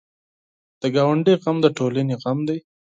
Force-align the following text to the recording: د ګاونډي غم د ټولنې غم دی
د 0.81 0.83
ګاونډي 0.95 1.33
غم 1.41 1.57
د 1.61 1.67
ټولنې 1.77 2.15
غم 2.21 2.39
دی 2.47 2.57